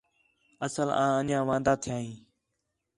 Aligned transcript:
اصل 0.65 0.87
آں 1.03 1.13
انڄیاں 1.19 1.43
واندا 1.49 1.73
تھیاں 1.83 1.99
ہیں 2.05 2.15